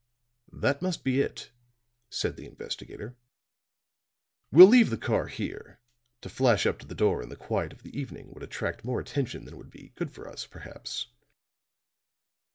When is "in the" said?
7.21-7.35